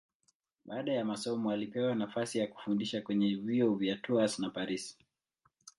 [0.65, 4.97] Baada ya masomo alipewa nafasi ya kufundisha kwenye vyuo vya Tours na Paris.